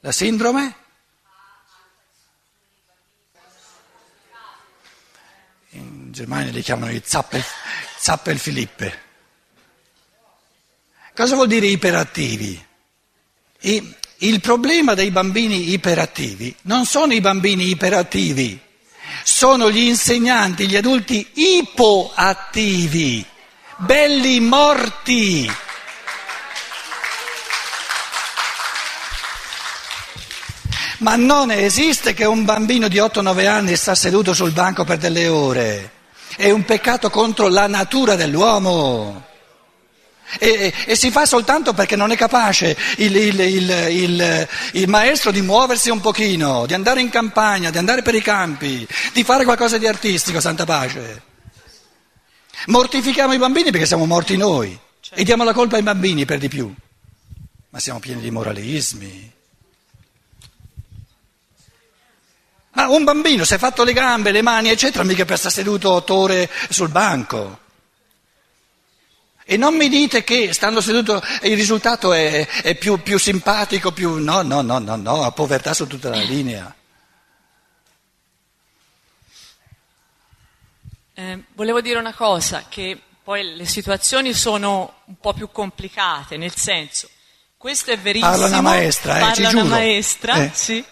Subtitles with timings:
[0.00, 0.74] La sindrome?
[5.70, 7.42] In Germania li chiamano i Zappel,
[7.98, 9.02] Zappelfilippe.
[11.14, 12.64] Cosa vuol dire iperattivi?
[13.60, 18.60] I, il problema dei bambini iperattivi non sono i bambini iperattivi,
[19.22, 23.24] sono gli insegnanti, gli adulti ipoattivi,
[23.78, 25.50] belli morti.
[30.98, 35.28] Ma non esiste che un bambino di 8-9 anni sta seduto sul banco per delle
[35.28, 35.90] ore.
[36.36, 39.24] È un peccato contro la natura dell'uomo.
[40.38, 45.40] E, e, si fa soltanto perché non è capace il, il, il, il, maestro di
[45.40, 49.78] muoversi un pochino, di andare in campagna, di andare per i campi, di fare qualcosa
[49.78, 51.22] di artistico, santa pace.
[52.66, 54.76] Mortifichiamo i bambini perché siamo morti noi
[55.10, 56.74] e diamo la colpa ai bambini per di più.
[57.70, 59.35] Ma siamo pieni di moralismi.
[62.76, 65.92] Ma un bambino si è fatto le gambe, le mani, eccetera, mica per stare seduto
[65.92, 67.60] otto ore sul banco.
[69.46, 74.22] E non mi dite che stando seduto il risultato è, è più, più, simpatico, più...
[74.22, 76.74] No, no, no, no, no, a povertà su tutta la linea.
[81.14, 86.54] Eh, volevo dire una cosa, che poi le situazioni sono un po' più complicate, nel
[86.54, 87.08] senso,
[87.56, 88.32] questo è verissimo.
[88.32, 90.50] Parla una maestra, eh, parla una maestra, eh.
[90.52, 90.84] sì.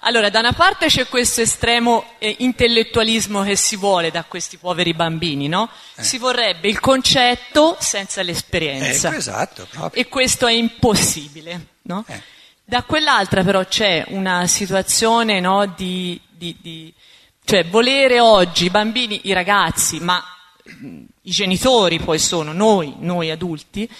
[0.00, 4.94] Allora, da una parte c'è questo estremo eh, intellettualismo che si vuole da questi poveri
[4.94, 5.68] bambini, no?
[5.96, 6.02] Eh.
[6.02, 9.08] Si vorrebbe il concetto senza l'esperienza.
[9.08, 12.04] Ecco, esatto, e questo è impossibile, no?
[12.08, 12.22] Eh.
[12.64, 16.94] Da quell'altra però c'è una situazione no, di, di, di,
[17.44, 20.24] cioè volere oggi i bambini, i ragazzi, ma
[21.22, 23.90] i genitori poi sono noi, noi adulti,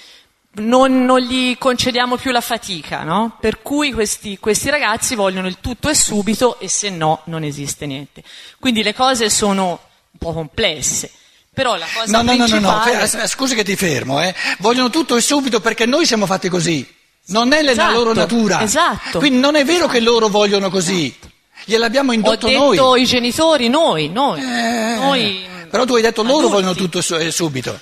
[0.52, 3.36] non, non, gli concediamo più la fatica, no?
[3.40, 7.86] Per cui questi, questi, ragazzi vogliono il tutto e subito e se no non esiste
[7.86, 8.22] niente.
[8.58, 11.10] Quindi le cose sono un po' complesse.
[11.52, 12.60] Però la cosa no, principale...
[12.60, 14.34] No, no, no, no, scusi che ti fermo, eh.
[14.58, 16.86] Vogliono tutto e subito perché noi siamo fatti così.
[17.27, 18.62] Non è esatto, la loro natura.
[18.62, 19.18] Esatto.
[19.18, 21.06] Quindi non è vero che loro vogliono così.
[21.06, 21.28] Esatto.
[21.64, 22.56] Gliel'abbiamo indotto noi.
[22.56, 23.02] Ho detto noi.
[23.02, 24.40] i genitori, noi, noi.
[24.40, 26.40] Eh, noi però tu hai detto adulti.
[26.40, 27.80] loro vogliono tutto e subito.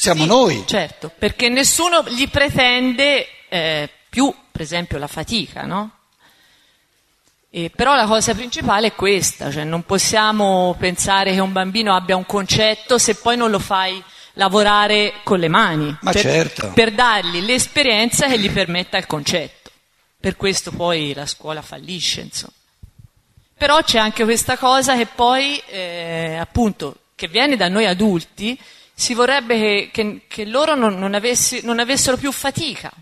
[0.00, 0.64] Siamo sì, noi.
[0.66, 5.90] Certo, perché nessuno gli pretende eh, più, per esempio, la fatica, no?
[7.50, 12.16] E però la cosa principale è questa, cioè non possiamo pensare che un bambino abbia
[12.16, 14.02] un concetto se poi non lo fai
[14.34, 15.94] lavorare con le mani.
[16.00, 16.70] Ma per, certo.
[16.72, 19.70] Per dargli l'esperienza che gli permetta il concetto.
[20.18, 22.54] Per questo poi la scuola fallisce, insomma.
[23.54, 28.58] Però c'è anche questa cosa che poi, eh, appunto, che viene da noi adulti,
[29.00, 32.92] si vorrebbe che, che, che loro non, non, avessi, non, avessero più fatica.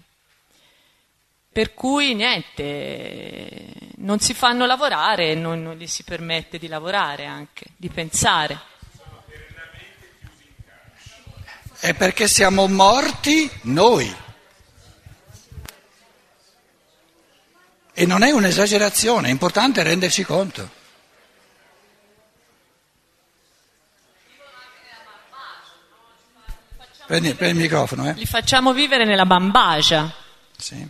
[1.50, 7.64] Per cui niente, non si fanno lavorare, non, non gli si permette di lavorare anche,
[7.76, 8.60] di pensare.
[11.80, 14.14] È perché siamo morti noi.
[17.92, 20.76] E non è un'esagerazione, è importante renderci conto.
[27.08, 28.12] Prendi, prendi il microfono, eh.
[28.12, 30.12] Li facciamo vivere nella bambagia.
[30.54, 30.86] Sì.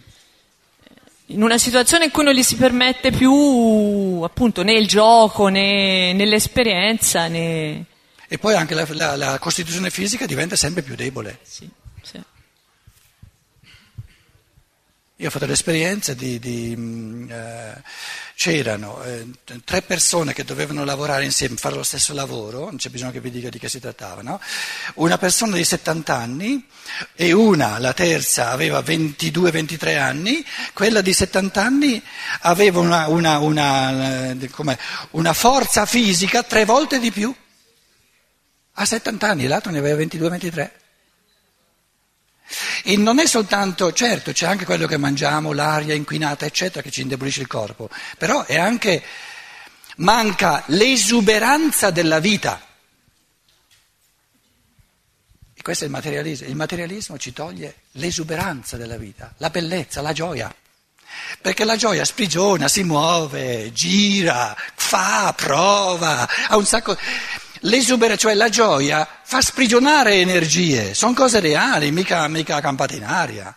[1.27, 6.13] In una situazione in cui non gli si permette più, appunto, né il gioco né,
[6.13, 7.85] né l'esperienza né...
[8.27, 11.39] E poi anche la, la, la costituzione fisica diventa sempre più debole.
[11.43, 11.71] Sì,
[12.03, 12.21] sì.
[15.21, 17.83] Io ho fatto l'esperienza di, di mm, eh,
[18.37, 19.27] c'erano eh,
[19.65, 23.33] tre persone che dovevano lavorare insieme, fare lo stesso lavoro, non c'è bisogno che vi
[23.33, 24.41] dica di che si trattava, no?
[24.95, 26.65] Una persona di 70 anni
[27.17, 32.01] e una, la terza, aveva 22-23 anni, quella di 70 anni
[32.43, 34.79] aveva una, una, una, eh,
[35.11, 37.35] una forza fisica tre volte di più.
[38.75, 40.71] A 70 anni, l'altro ne aveva 22-23.
[42.85, 47.03] E non è soltanto, certo, c'è anche quello che mangiamo, l'aria inquinata, eccetera, che ci
[47.03, 49.03] indebolisce il corpo, però è anche,
[49.97, 52.61] manca l'esuberanza della vita.
[55.55, 56.47] E questo è il materialismo.
[56.47, 60.55] Il materialismo ci toglie l'esuberanza della vita, la bellezza, la gioia.
[61.41, 66.97] Perché la gioia sprigiona, si muove, gira, fa, prova, ha un sacco.
[67.61, 73.57] L'esuberanza, cioè la gioia, fa sprigionare energie, sono cose reali, mica, mica campate in aria.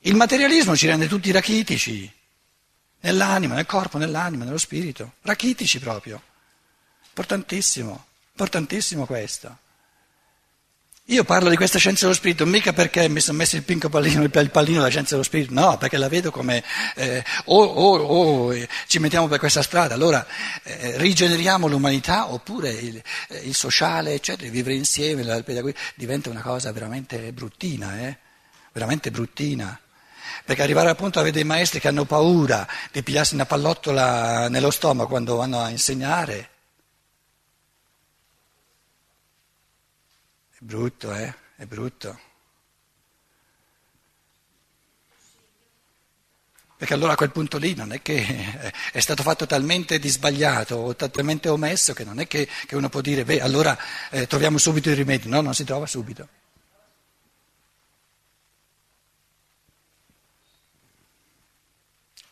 [0.00, 2.10] Il materialismo ci rende tutti rachitici,
[3.00, 6.22] nell'anima, nel corpo, nell'anima, nello spirito, rachitici proprio.
[7.08, 9.56] Importantissimo, importantissimo questo.
[11.10, 14.22] Io parlo di questa scienza dello spirito mica perché mi sono messo il pinco pallino,
[14.22, 16.62] il pallino della scienza dello spirito, no, perché la vedo come
[16.94, 20.24] eh, o, o, o eh, ci mettiamo per questa strada, allora
[20.62, 26.42] eh, rigeneriamo l'umanità oppure il, eh, il, sociale, eccetera, vivere insieme, la pedagogia diventa una
[26.42, 28.16] cosa veramente bruttina, eh?
[28.70, 29.80] veramente bruttina.
[30.44, 35.08] Perché arrivare appunto a vedere maestri che hanno paura di pigliarsi una pallottola nello stomaco
[35.08, 36.50] quando vanno a insegnare.
[40.60, 41.34] È brutto, eh?
[41.56, 42.20] È brutto.
[46.76, 50.76] Perché allora a quel punto lì non è che è stato fatto talmente di sbagliato
[50.76, 53.76] o talmente omesso che non è che, che uno può dire, beh, allora
[54.10, 55.30] eh, troviamo subito il rimedio.
[55.30, 56.28] No, non si trova subito.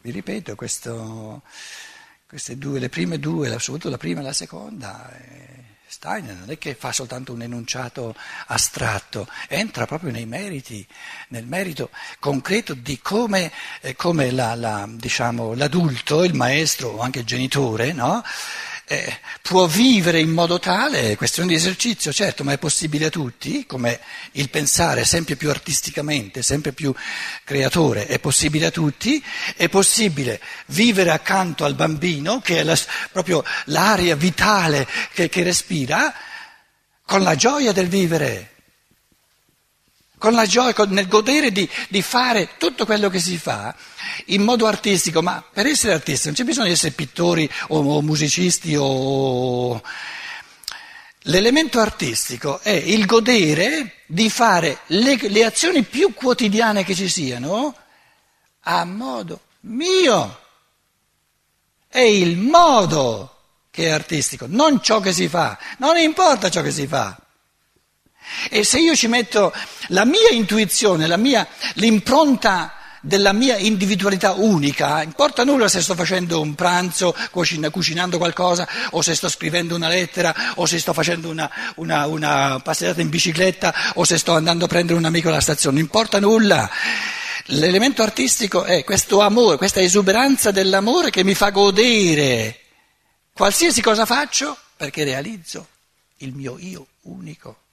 [0.03, 1.43] Vi ripeto, questo,
[2.27, 5.17] queste due, le prime due, soprattutto la prima e la seconda.
[5.17, 8.15] Eh, Steiner non è che fa soltanto un enunciato
[8.49, 10.87] astratto, entra proprio nei meriti,
[11.29, 11.89] nel merito
[12.19, 13.51] concreto di come,
[13.81, 18.23] eh, come la, la, diciamo, l'adulto, il maestro o anche il genitore, no?
[18.89, 23.11] Eh, può vivere in modo tale, è questione di esercizio, certo, ma è possibile a
[23.11, 24.01] tutti, come
[24.33, 26.93] il pensare sempre più artisticamente, sempre più
[27.45, 29.23] creatore, è possibile a tutti,
[29.57, 32.77] è possibile vivere accanto al bambino, che è la,
[33.13, 36.15] proprio l'aria vitale che, che respira,
[37.05, 38.57] con la gioia del vivere
[40.19, 43.75] con la gioia, con, nel godere di, di, fare tutto quello che si fa
[44.27, 48.03] in modo artistico, ma per essere artisti non c'è bisogno di essere pittori o, o
[48.03, 49.83] musicisti o...
[51.23, 57.75] L'elemento artistico è il godere di fare le, le azioni più quotidiane che ci siano
[58.63, 60.41] a modo mio.
[61.87, 63.35] È il modo
[63.71, 67.19] che è artistico, non ciò che si fa, non importa ciò che si fa.
[68.51, 69.53] E se io ci metto
[69.89, 76.41] la mia intuizione, la mia, l'impronta della mia individualità unica, importa nulla se sto facendo
[76.41, 81.51] un pranzo, cucinando qualcosa, o se sto scrivendo una lettera, o se sto facendo una,
[81.77, 85.77] una, una passeggiata in bicicletta, o se sto andando a prendere un amico alla stazione,
[85.77, 86.69] non importa nulla.
[87.53, 92.61] L'elemento artistico è questo amore, questa esuberanza dell'amore che mi fa godere
[93.33, 95.69] qualsiasi cosa faccio perché realizzo
[96.19, 97.68] il mio io unico.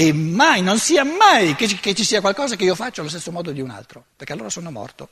[0.00, 3.30] E mai, non sia mai che che ci sia qualcosa che io faccio allo stesso
[3.30, 5.10] modo di un altro, perché allora sono morto.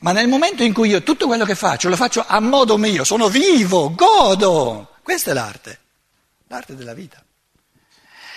[0.00, 3.04] Ma nel momento in cui io tutto quello che faccio lo faccio a modo mio,
[3.04, 5.78] sono vivo, godo, questa è l'arte,
[6.46, 7.22] l'arte della vita.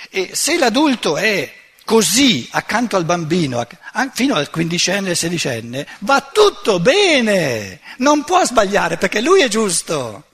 [0.10, 1.50] E se l'adulto è
[1.86, 3.66] così accanto al bambino,
[4.12, 10.26] fino al quindicenne, sedicenne, va tutto bene, non può sbagliare perché lui è giusto.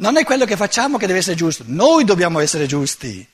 [0.00, 3.26] Non è quello che facciamo che deve essere giusto, noi dobbiamo essere giusti.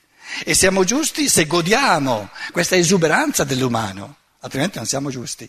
[0.45, 5.49] E siamo giusti se godiamo questa esuberanza dell'umano, altrimenti non siamo giusti.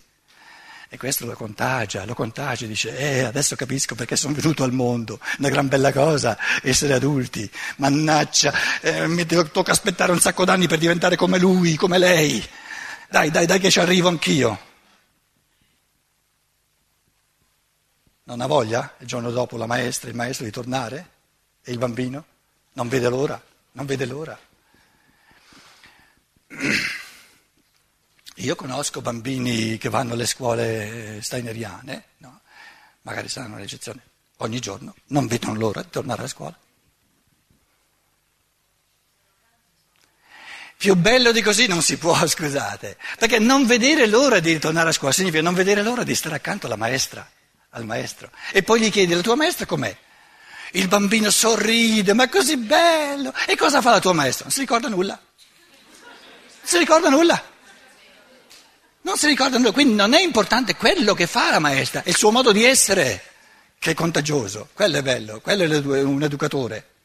[0.89, 5.19] E questo lo contagia, lo contagia, dice, eh, adesso capisco perché sono venuto al mondo,
[5.39, 10.77] una gran bella cosa essere adulti, mannaggia, eh, mi tocca aspettare un sacco d'anni per
[10.77, 12.47] diventare come lui, come lei.
[13.09, 14.59] Dai, dai, dai che ci arrivo anch'io.
[18.27, 21.11] Non ha voglia il giorno dopo la maestra, il maestro di tornare?
[21.63, 22.25] E il bambino?
[22.73, 23.41] Non vede l'ora,
[23.71, 24.37] non vede l'ora.
[28.35, 32.41] Io conosco bambini che vanno alle scuole steineriane, no?
[33.03, 34.01] magari saranno le lezioni
[34.39, 36.59] ogni giorno, non vedono l'ora di tornare a scuola.
[40.75, 44.91] Più bello di così non si può, scusate, perché non vedere l'ora di tornare a
[44.91, 47.25] scuola significa non vedere l'ora di stare accanto alla maestra
[47.71, 48.29] al maestro.
[48.51, 49.95] E poi gli chiedi, la tua maestra com'è?
[50.71, 53.33] Il bambino sorride, ma è così bello.
[53.45, 54.45] E cosa fa la tua maestra?
[54.45, 55.13] Non si ricorda nulla.
[55.13, 57.43] Non si ricorda nulla.
[59.01, 59.71] Non si ricorda nulla.
[59.71, 63.23] Quindi non è importante quello che fa la maestra, è il suo modo di essere
[63.79, 64.69] che è contagioso.
[64.73, 66.95] Quello è bello, quello è un educatore.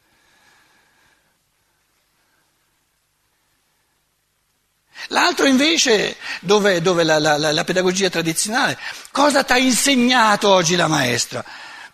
[5.08, 8.78] L'altro invece, dove, dove la, la, la, pedagogia tradizionale,
[9.10, 11.44] cosa ti ha insegnato oggi la maestra?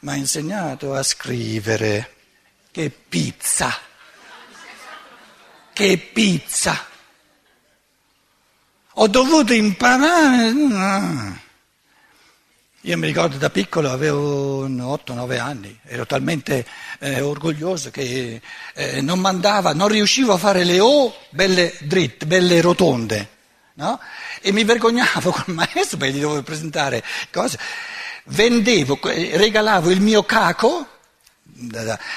[0.00, 2.14] Mi ha insegnato a scrivere.
[2.70, 3.76] Che pizza!
[5.72, 6.86] Che pizza!
[8.94, 11.46] Ho dovuto imparare.
[12.82, 16.64] Io mi ricordo da piccolo, avevo 8-9 anni, ero talmente
[17.00, 18.40] eh, orgoglioso che
[18.72, 23.28] eh, non mandava, non riuscivo a fare le O belle dritte, belle rotonde,
[23.74, 23.98] no?
[24.40, 27.58] E mi vergognavo col maestro perché gli dovevo presentare cose.
[28.26, 30.86] vendevo, regalavo il mio caco,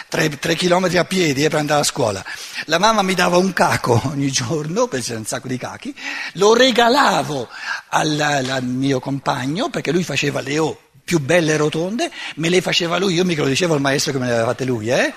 [0.08, 2.24] tre, tre chilometri a piedi eh, per andare a scuola,
[2.66, 5.96] la mamma mi dava un caco ogni giorno, perché c'era un sacco di cachi,
[6.34, 7.48] lo regalavo
[7.90, 12.62] al, al mio compagno perché lui faceva le O più belle e rotonde, me le
[12.62, 15.14] faceva lui, io mica lo dicevo al maestro che me le aveva fatte lui, eh?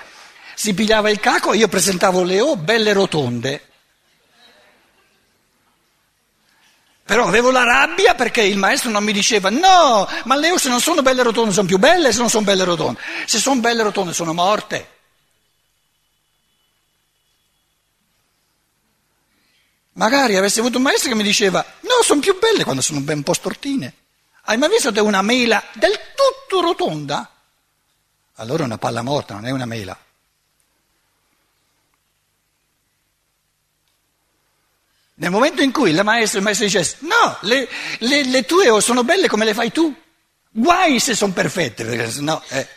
[0.55, 3.61] si pigliava il caco e io presentavo le O belle e rotonde.
[7.05, 10.69] Però avevo la rabbia perché il maestro non mi diceva no, ma le O se
[10.69, 12.99] non sono belle rotonde sono più belle se non sono belle rotonde.
[13.27, 14.93] Se sono belle rotonde sono morte.
[19.93, 23.17] Magari avessi avuto un maestro che mi diceva no, sono più belle quando sono ben
[23.17, 23.93] un po' stortine.
[24.45, 27.29] Hai mai visto una mela del tutto rotonda?
[28.37, 29.95] Allora è una palla morta, non è una mela.
[35.17, 37.69] Nel momento in cui il maestro, il maestro dice no, le,
[37.99, 39.95] le, le, tue sono belle come le fai tu,
[40.49, 42.67] guai se sono perfette, perché no, eh.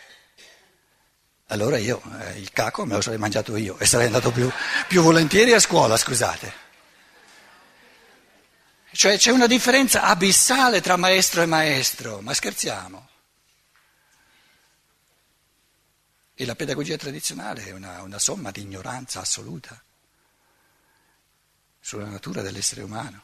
[1.47, 4.49] allora io eh, il caco me lo sarei mangiato io e sarei andato più,
[4.87, 6.67] più volentieri a scuola, scusate.
[8.91, 13.07] Cioè c'è una differenza abissale tra maestro e maestro, ma scherziamo.
[16.35, 19.79] E la pedagogia tradizionale è una, una somma di ignoranza assoluta
[21.89, 23.23] sulla natura dell'essere umano.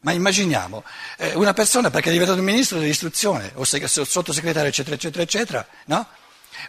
[0.00, 0.82] Ma immaginiamo
[1.18, 6.08] eh, una persona perché è diventato ministro dell'istruzione o sottosegretario eccetera eccetera eccetera, no?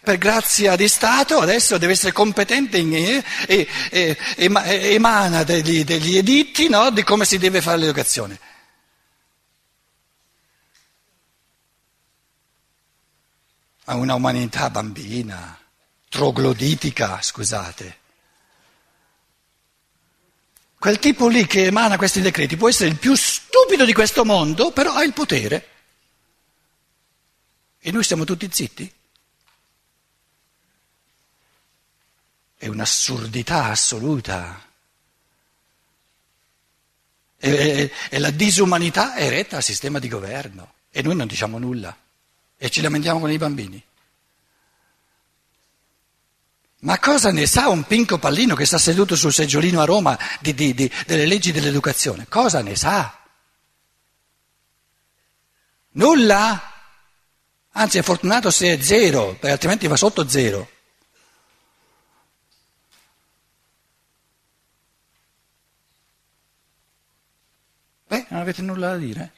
[0.03, 6.17] Per grazia di Stato adesso deve essere competente eh, e, e, e, emana degli, degli
[6.17, 8.39] editti no, di come si deve fare l'educazione.
[13.85, 15.57] A una umanità bambina,
[16.09, 17.98] trogloditica, scusate.
[20.79, 24.71] Quel tipo lì che emana questi decreti può essere il più stupido di questo mondo,
[24.71, 25.67] però ha il potere.
[27.79, 28.89] E noi stiamo tutti zitti?
[32.55, 34.67] È un'assurdità assoluta.
[37.37, 40.75] E, e, e la disumanità è retta al sistema di governo.
[40.91, 41.93] E noi non diciamo nulla.
[42.57, 43.83] E ci lamentiamo con i bambini.
[46.81, 50.53] Ma cosa ne sa un Pinco Pallino che sta seduto sul seggiolino a Roma di,
[50.53, 52.25] di, di, delle leggi dell'educazione?
[52.29, 53.19] Cosa ne sa?
[55.91, 56.73] Nulla?
[57.71, 60.69] Anzi è fortunato se è zero, perché altrimenti va sotto zero.
[68.07, 69.31] Beh, non avete nulla da dire?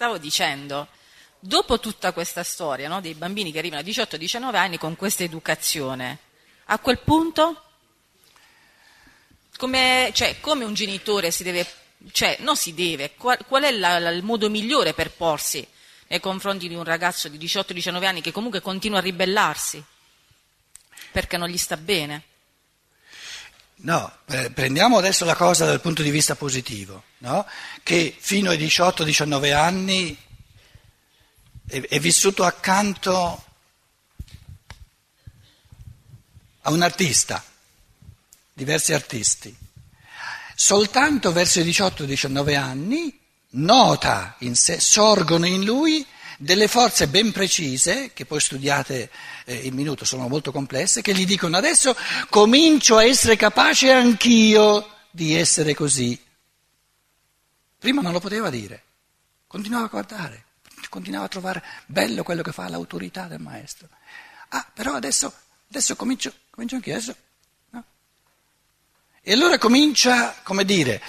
[0.00, 0.88] Stavo dicendo,
[1.38, 6.20] dopo tutta questa storia no, dei bambini che arrivano a 18-19 anni con questa educazione,
[6.64, 7.64] a quel punto
[9.58, 11.70] come, cioè, come un genitore si deve,
[12.12, 15.68] cioè non si deve, qual, qual è la, la, il modo migliore per porsi
[16.06, 19.84] nei confronti di un ragazzo di 18-19 anni che comunque continua a ribellarsi
[21.12, 22.22] perché non gli sta bene?
[23.82, 24.12] No,
[24.52, 27.46] prendiamo adesso la cosa dal punto di vista positivo, no?
[27.82, 30.16] che fino ai 18-19 anni
[31.66, 33.44] è, è vissuto accanto
[36.60, 37.42] a un artista,
[38.52, 39.56] diversi artisti.
[40.54, 43.18] Soltanto verso i 18-19 anni
[43.52, 46.06] nota in sé, sorgono in lui
[46.42, 49.10] delle forze ben precise, che poi studiate
[49.44, 51.94] eh, in minuto, sono molto complesse, che gli dicono adesso
[52.30, 56.18] comincio a essere capace anch'io di essere così.
[57.78, 58.82] Prima non lo poteva dire,
[59.46, 60.44] continuava a guardare,
[60.88, 63.88] continuava a trovare bello quello che fa l'autorità del maestro.
[64.48, 65.30] Ah, però adesso,
[65.68, 67.16] adesso comincio, comincio anch'io, adesso,
[67.70, 67.84] no?
[69.20, 71.02] E allora comincia, come dire,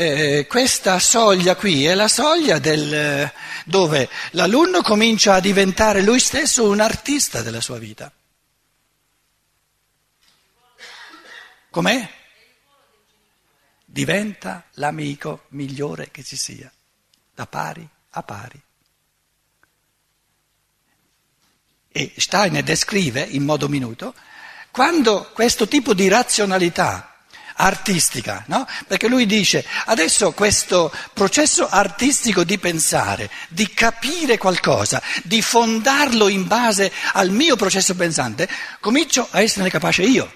[0.00, 3.30] eh, questa soglia qui è la soglia del,
[3.66, 8.10] dove l'alunno comincia a diventare lui stesso un artista della sua vita.
[11.68, 12.10] Com'è?
[13.84, 16.72] Diventa l'amico migliore che ci sia,
[17.34, 18.62] da pari a pari.
[21.92, 24.14] E Steiner descrive in modo minuto
[24.70, 27.09] quando questo tipo di razionalità
[27.60, 28.66] artistica, no?
[28.86, 36.46] Perché lui dice, adesso questo processo artistico di pensare, di capire qualcosa, di fondarlo in
[36.46, 38.48] base al mio processo pensante,
[38.80, 40.32] comincio a esserne capace io.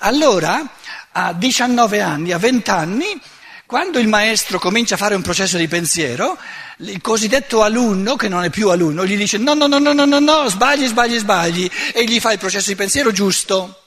[0.00, 0.64] Allora,
[1.12, 3.20] a 19 anni, a 20 anni,
[3.66, 6.38] quando il maestro comincia a fare un processo di pensiero,
[6.78, 10.04] il cosiddetto alunno, che non è più alunno, gli dice no, no, no, no, no,
[10.04, 13.85] no, no, sbagli, sbagli, sbagli, e gli fa il processo di pensiero giusto.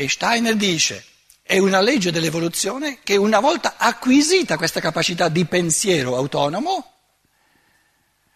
[0.00, 1.04] E Steiner dice,
[1.42, 6.92] è una legge dell'evoluzione che una volta acquisita questa capacità di pensiero autonomo,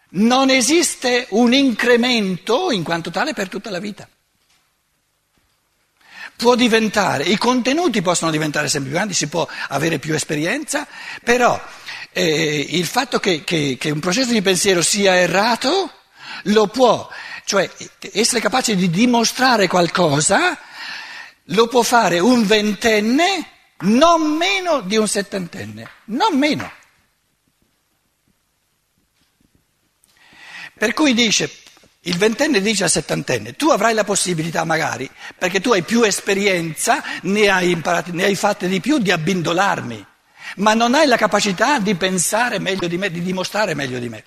[0.09, 4.05] non esiste un incremento in quanto tale per tutta la vita.
[6.35, 10.85] Può diventare, i contenuti possono diventare sempre più grandi, si può avere più esperienza,
[11.23, 11.57] però
[12.11, 15.89] eh, il fatto che, che, che un processo di pensiero sia errato
[16.47, 17.07] lo può,
[17.45, 17.71] cioè
[18.11, 20.59] essere capace di dimostrare qualcosa,
[21.47, 23.47] lo può fare un ventenne
[23.83, 26.71] non meno di un settantenne, non meno.
[30.75, 31.51] Per cui dice,
[32.01, 37.03] il ventenne dice al settantenne, tu avrai la possibilità magari, perché tu hai più esperienza,
[37.23, 40.05] ne hai imparate, ne hai fatte di più, di abbindolarmi,
[40.57, 44.23] ma non hai la capacità di pensare meglio di me, di dimostrare meglio di me.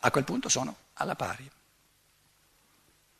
[0.00, 1.48] A quel punto sono alla pari.